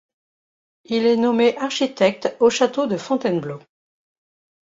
[0.85, 3.59] Il est nommé architecte au château de Fontainebleau.